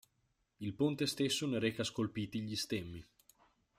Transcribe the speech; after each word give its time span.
Il 0.61 0.73
ponte 0.73 1.05
stesso 1.05 1.45
ne 1.45 1.59
reca 1.59 1.83
scolpiti 1.83 2.41
gli 2.41 2.55
stemmi. 2.55 3.05